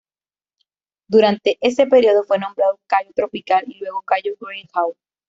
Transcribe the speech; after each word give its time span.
Durante 1.07 1.59
ese 1.61 1.85
período, 1.85 2.23
fue 2.23 2.39
nombrado 2.39 2.79
Cayo 2.87 3.11
tropical, 3.13 3.63
y 3.67 3.77
luego 3.77 4.01
Cayo 4.01 4.31
Greyhound. 4.39 4.95